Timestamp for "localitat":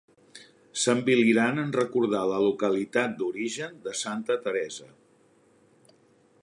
2.45-3.15